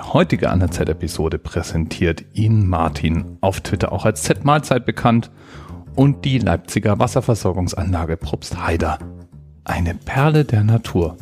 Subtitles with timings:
[0.00, 5.30] Die heutige Anerzeit-Episode präsentiert Ihnen Martin, auf Twitter auch als Z-Mahlzeit bekannt,
[5.94, 8.98] und die Leipziger Wasserversorgungsanlage Probstheider.
[9.64, 11.18] Eine Perle der Natur.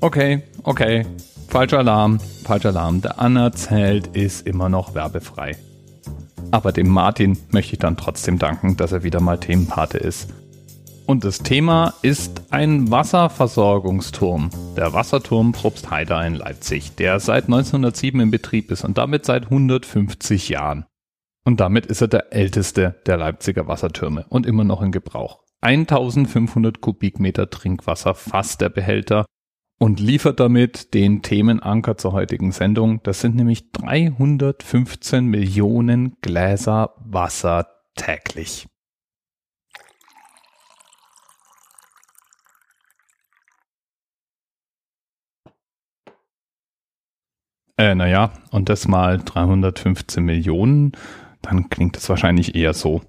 [0.00, 1.06] Okay, okay,
[1.48, 3.00] falscher Alarm, falscher Alarm.
[3.00, 5.56] Der Anerzelt ist immer noch werbefrei.
[6.52, 10.28] Aber dem Martin möchte ich dann trotzdem danken, dass er wieder mal Themenpate ist.
[11.08, 18.30] Und das Thema ist ein Wasserversorgungsturm, der Wasserturm Probstheider in Leipzig, der seit 1907 in
[18.30, 20.84] Betrieb ist und damit seit 150 Jahren.
[21.46, 25.40] Und damit ist er der älteste der Leipziger Wassertürme und immer noch in Gebrauch.
[25.62, 29.24] 1500 Kubikmeter Trinkwasser fasst der Behälter
[29.78, 33.02] und liefert damit den Themenanker zur heutigen Sendung.
[33.02, 38.68] Das sind nämlich 315 Millionen Gläser Wasser täglich.
[47.78, 50.92] Äh, naja, und das mal 315 Millionen,
[51.42, 53.02] dann klingt es wahrscheinlich eher so.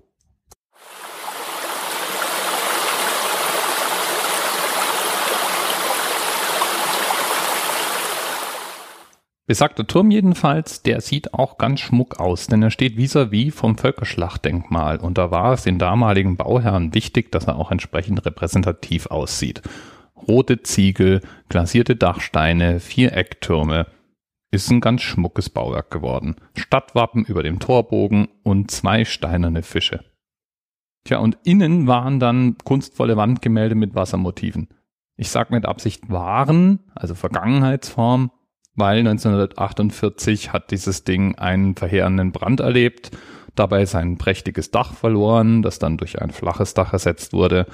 [9.47, 13.75] Besagter Turm jedenfalls, der sieht auch ganz schmuck aus, denn er steht vis-à-vis -vis vom
[13.75, 19.63] Völkerschlachtdenkmal und da war es den damaligen Bauherren wichtig, dass er auch entsprechend repräsentativ aussieht.
[20.27, 23.87] Rote Ziegel, glasierte Dachsteine, Vierecktürme,
[24.51, 26.35] ist ein ganz schmuckes Bauwerk geworden.
[26.55, 30.03] Stadtwappen über dem Torbogen und zwei steinerne Fische.
[31.03, 34.69] Tja, und innen waren dann kunstvolle Wandgemälde mit Wassermotiven.
[35.15, 38.31] Ich sag mit Absicht waren, also Vergangenheitsform,
[38.75, 43.11] weil 1948 hat dieses Ding einen verheerenden Brand erlebt,
[43.55, 47.65] dabei sein prächtiges Dach verloren, das dann durch ein flaches Dach ersetzt wurde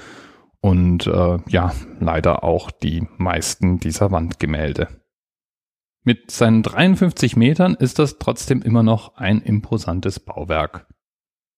[0.60, 4.88] und äh, ja, leider auch die meisten dieser Wandgemälde.
[6.06, 10.86] Mit seinen 53 Metern ist das trotzdem immer noch ein imposantes Bauwerk.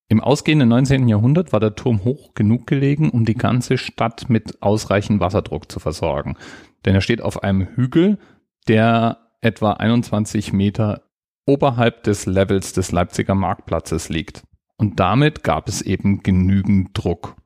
[0.09, 1.07] Im ausgehenden 19.
[1.07, 5.81] Jahrhundert war der Turm hoch genug gelegen, um die ganze Stadt mit ausreichend Wasserdruck zu
[5.81, 6.39] versorgen.
[6.87, 8.17] Denn er steht auf einem Hügel,
[8.69, 11.03] der etwa 21 Meter
[11.45, 14.45] oberhalb des Levels des Leipziger Marktplatzes liegt.
[14.79, 17.37] Und damit gab es eben genügend Druck.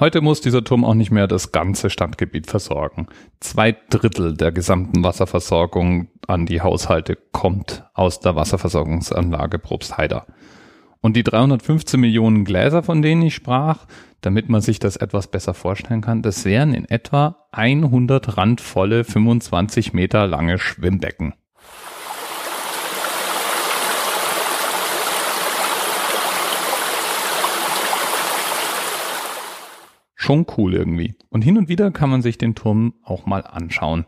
[0.00, 3.08] Heute muss dieser Turm auch nicht mehr das ganze Stadtgebiet versorgen.
[3.40, 10.26] Zwei Drittel der gesamten Wasserversorgung an die Haushalte kommt aus der Wasserversorgungsanlage Probstheider.
[11.02, 13.86] Und die 315 Millionen Gläser, von denen ich sprach,
[14.22, 19.92] damit man sich das etwas besser vorstellen kann, das wären in etwa 100 randvolle 25
[19.92, 21.34] Meter lange Schwimmbecken.
[30.22, 31.16] Schon cool irgendwie.
[31.30, 34.06] Und hin und wieder kann man sich den Turm auch mal anschauen.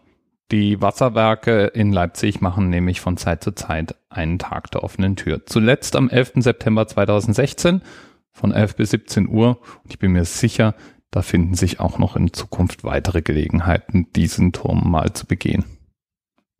[0.52, 5.44] Die Wasserwerke in Leipzig machen nämlich von Zeit zu Zeit einen Tag der offenen Tür.
[5.44, 6.34] Zuletzt am 11.
[6.36, 7.82] September 2016
[8.30, 9.58] von 11 bis 17 Uhr.
[9.82, 10.76] Und ich bin mir sicher,
[11.10, 15.64] da finden sich auch noch in Zukunft weitere Gelegenheiten, diesen Turm mal zu begehen.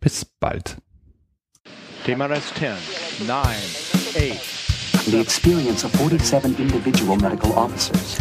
[0.00, 0.78] Bis bald.
[2.04, 2.70] TMRS 10,
[3.28, 5.06] 9, 8.
[5.06, 8.20] The experience of 47 individual medical officers